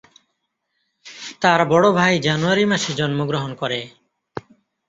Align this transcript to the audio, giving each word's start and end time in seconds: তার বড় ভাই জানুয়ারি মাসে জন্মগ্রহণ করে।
তার 1.41 1.59
বড় 1.65 1.87
ভাই 1.91 2.13
জানুয়ারি 2.19 2.63
মাসে 2.65 2.91
জন্মগ্রহণ 2.93 3.51
করে। 3.55 3.79